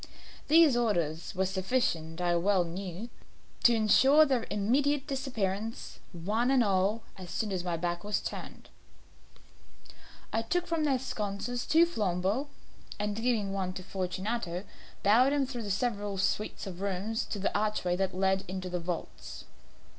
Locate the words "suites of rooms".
16.17-17.23